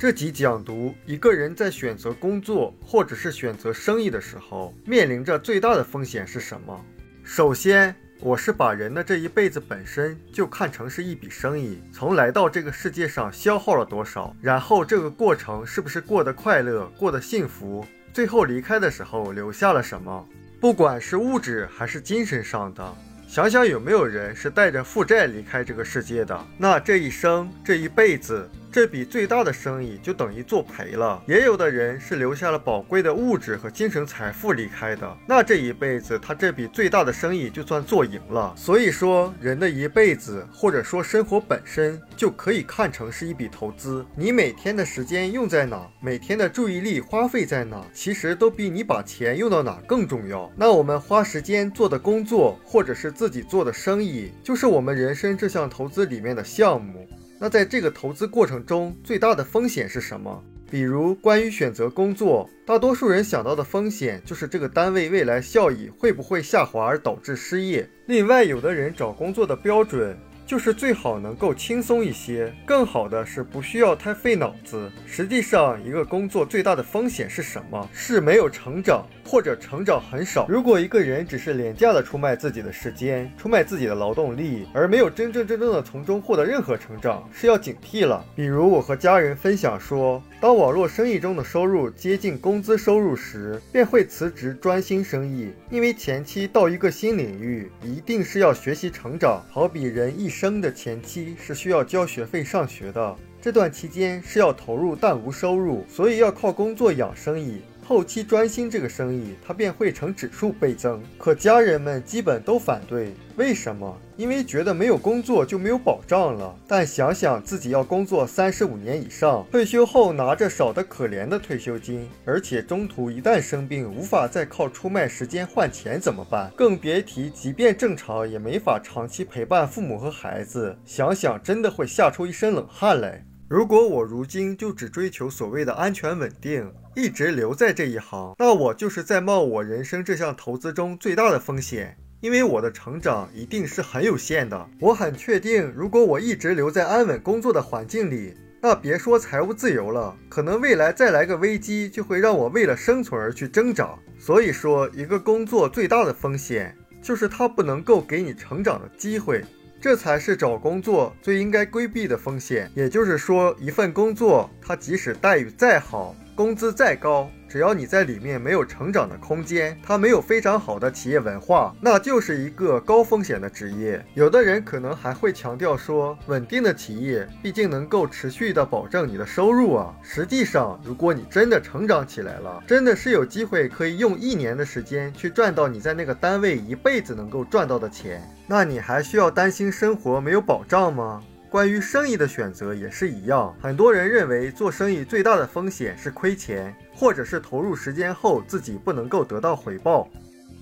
[0.00, 6.82] 这集讲读一个人在选择工作或者是选择生意的时候，面临着最大的风险是什么？
[7.22, 20.26] 首先，我是把人的这一辈子本身就看成是一笔生意，从来到这个世界上消耗了多少，然后这个过程是不是过得快乐、过得幸福，最后离开的时候留下了什么？
[20.58, 22.96] 不管是物质还是精神上的。
[23.28, 26.46] 想想有没有人是带着负债离开这个世界的？
[26.56, 31.22] 那这一生、这一辈子，这笔最大的生意就等于做赔了。
[31.26, 38.54] 也有的人是留下了宝贵的物质和精神财富离开的，那这一辈子他这笔最大的生意就算做赢了。
[38.56, 44.06] 所以说，人的一辈子或者说生活本身就可以看成是一笔投资。
[44.14, 50.50] 你每天的时间用在哪，每天的注意力花费在哪，其实都比你把钱用到哪更重要。
[50.56, 57.08] 那我们花时间做的工作，或者是自己做的生意，就是我们人生这项投资里面的项目。
[57.42, 60.44] 那在这个投资过程中，最大的风险是什么？
[60.70, 67.88] 比如关于选择工作，大多数人想到的风险就是这个单位未来效益会不会下滑而导致失业。
[68.04, 70.14] 另外，有的人找工作的标准。
[70.50, 74.90] 就是最好能够轻松一些，更好的是不需要太费脑子。
[75.06, 77.88] 实际上，一个工作最大的风险是什么？
[77.92, 80.48] 是没有成长，或者成长很少。
[80.48, 88.26] 如果一个人只是廉价的出卖自己的时间，出卖自己的劳动力，而没有真真正正的从中获得任何成长，是要警惕了。
[88.34, 99.40] 比如我和家人分享说，当网络生意中的收入接近工资收入时，便会辞职专心生意，因为前期到一个新领域，一定是要学习成长。
[99.48, 100.58] 好比人一生生。
[100.58, 107.60] 的前期是需要交学费上学的，这段期间是要投入但无收入，所以要靠工作养生意。
[107.90, 111.02] 后期专心这个生意，它便会呈指数倍增。
[111.18, 114.00] 可家人们基本都反对，为什么？
[114.16, 116.54] 因为觉得没有工作就没有保障了。
[116.68, 126.48] 但想想自己要工作三十五年以上，退休后拿着少得可怜的退休金，而且中途一旦生病，无法再靠出卖时间换钱怎么办？
[126.54, 130.78] 更别提即便正常也没法长期陪伴父母和孩子。
[130.84, 133.24] 想想真的会吓出一身冷汗来。
[133.50, 144.68] 如果我如今就只追求所谓的安全稳定，一直留在这一行，那我就是在冒我人生这项投资中最大的风险，因为我的成长一定是很有限的。
[144.78, 153.98] 我很确定，如果我一直留在安稳工作的环境里，那别说财务自由了，可能未来再来个危机，就会让我为了生存而去挣扎。
[154.16, 159.44] 所以说，一个工作最大的风险，就是它不能够给你成长的机会。
[159.80, 162.70] 这才是找工作最应该规避的风险。
[162.74, 167.30] 也就是说，一份工作，它即使待遇再好，工资再高。
[167.50, 174.00] 只要你在里面没有成长的空间，它没有非常好的企业文化，那就是一个高风险的职业。
[174.14, 179.92] 有的人可能还会强调说，稳定的企业毕竟能够持续的保证你的收入啊。
[180.00, 191.20] 实际上，如果你真的成长起来了，真的是有机会可以用一年的时间去赚到你在那个单位一辈子能够赚到的钱，那你还需要担心生活没有保障吗？
[191.50, 200.08] 关于生意的选择也是一样，很多人认为做生意最大的风险是亏钱，或者是投入时间后自己不能够得到回报。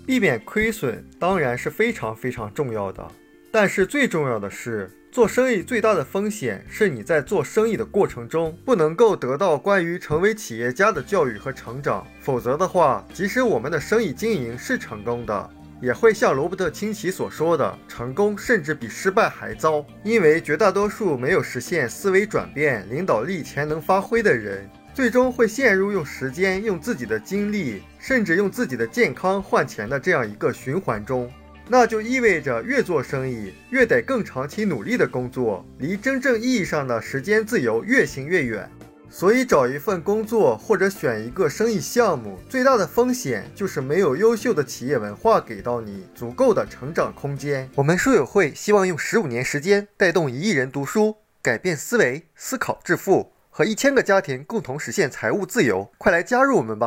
[0.07, 3.07] 避免亏损当然是非常非常重要的，
[3.53, 15.51] 但是最重要的是，做生意最大的风险是你在做生意的过程中不能够得到关于成为企业家的教育和成长，否则的话，即使我们的生意经营是成功的。
[15.81, 31.31] 也会像罗伯特清崎所说的，成功甚至比失败还糟，因为绝大多数没有实现思维转变、领导力潜能发挥的人，最终会陷入用时间、用自己的精力，甚至用自己的健康换钱的这样一个循环中。
[31.71, 38.69] 那就意味着，越做生意，越得更长期努力的工作，离真正意义上的时间自由越行越远。
[39.11, 47.69] 所以，找一份工作或者选一个生意项目，最大的风险就是没有优秀的企业文化给到你足够的成长空间。
[47.75, 55.91] 我们书友会希望用十五年时间带动一亿人读书，改变思维，思考致富，和一千个家庭共同实现财务自由。
[55.99, 56.87] 快来加入我们吧！